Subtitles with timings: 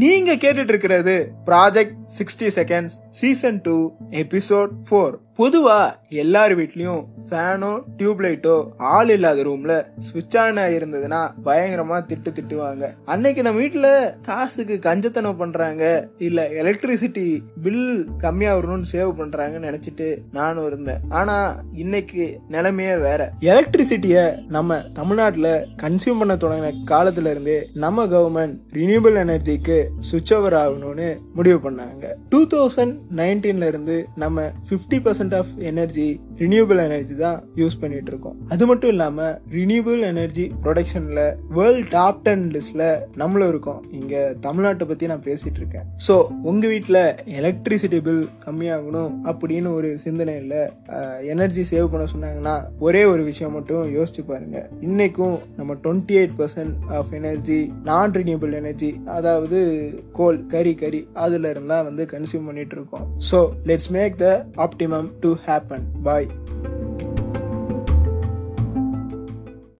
[0.00, 1.14] நீங்க கேட்டுட்டு இருக்கிறது
[1.46, 3.76] project sixty seconds season two
[4.22, 9.74] episode four பொதுவாக எல்லார் வீட்லேயும் ஃபேனோ டியூப் லைட்டோ ஆள் இல்லாத ரூமில்
[10.06, 12.84] சுவிட்ச் ஆன் இருந்ததுன்னா பயங்கரமாக திட்டு திட்டுவாங்க.
[13.04, 15.84] அன்னைக்கு நம்ம வீட்டில் காசுக்கு கஞ்சத்தனம் பண்ணுறாங்க
[16.18, 17.24] இல்லை எலக்ட்ரிசிட்டி
[17.62, 21.00] பில் கம்மியாக வரணும்னு சேவ் பண்ணுறாங்கன்னு நினச்சிட்டு நானும் இருந்தேன்.
[21.08, 23.30] ஆனால் இன்னைக்கு நிலைமையே வேற.
[23.40, 24.26] எலக்ட்ரிசிட்டியை
[24.56, 25.50] நம்ம தமிழ்நாட்டில்
[25.84, 29.78] கன்சியூம் பண்ண தொடங்கின காலத்துல இருந்தே நம்ம கவர்மெண்ட் ரினியூபிள் எனர்ஜிக்கு
[30.10, 32.04] சுவிட்ச் ஓவர் ஆகணும்னு முடிவு பண்ணாங்க.
[32.28, 36.06] டூ தௌசண்ட் நைன்டீன்ல இருந்து நம்ம fifty percent of energy
[36.38, 41.22] renewable energy தான் யூஸ் பண்ணிட்டு இருக்கோம் அது மட்டும் இல்லாம ரினியூபிள் எனர்ஜி ப்ரொடக்ஷன்ல
[41.58, 42.84] வேர்ல்ட் டாப் டென் லிஸ்ட்ல
[43.16, 43.80] நம்மளும் இருக்கோம்.
[43.92, 44.14] இங்க
[44.46, 47.00] தமிழ்நாட்டை பத்தி நான் பேசிட்டு இருக்கேன் ஸோ உங்க வீட்டில்
[47.40, 50.56] எலக்ட்ரிசிட்டி பில் கம்மியாகணும் அப்படின்னு ஒரு சிந்தனையில்
[51.34, 54.58] எனர்ஜி சேவ் பண்ண சொன்னாங்கன்னா ஒரே ஒரு விஷயம் மட்டும் யோசிச்சு பாருங்க.
[54.88, 57.58] இன்னைக்கும் நம்ம twenty eight percent of energy
[57.90, 59.58] non renewable energy அதாவது
[60.12, 63.38] கோல் கறி கறி அதுல இருந்தா வந்து கன்சியூம் பண்ணிட்டு இருக்கோம் so
[63.70, 64.28] let's make the
[64.66, 65.90] optimum to happen.
[66.02, 66.28] Bye.